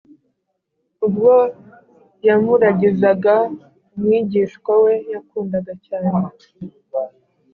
ubwo 1.05 1.33
yamuragizaga 2.27 3.35
umwigishwa 3.93 4.73
we 4.83 4.93
yakundaga 5.11 5.73
cyane 5.85 6.13